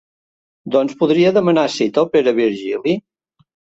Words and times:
Doncs 0.75 0.95
podria 1.03 1.33
demanar 1.37 1.65
cita 1.75 2.01
al 2.05 2.09
Pere 2.17 2.35
Virgili? 2.41 2.97